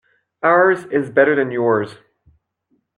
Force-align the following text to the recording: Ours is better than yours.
Ours 0.41 0.85
is 0.85 1.11
better 1.11 1.35
than 1.35 1.51
yours. 1.51 1.93